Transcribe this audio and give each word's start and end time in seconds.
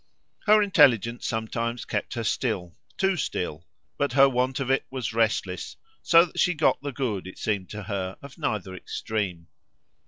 Her 0.47 0.63
intelligence 0.63 1.27
sometimes 1.27 1.85
kept 1.85 2.15
her 2.15 2.23
still 2.23 2.75
too 2.97 3.15
still 3.15 3.67
but 3.99 4.13
her 4.13 4.27
want 4.27 4.59
of 4.59 4.71
it 4.71 4.83
was 4.89 5.13
restless; 5.13 5.75
so 6.01 6.25
that 6.25 6.39
she 6.39 6.55
got 6.55 6.81
the 6.81 6.91
good, 6.91 7.27
it 7.27 7.37
seemed 7.37 7.69
to 7.69 7.83
her, 7.83 8.17
of 8.19 8.35
neither 8.39 8.73
extreme. 8.73 9.45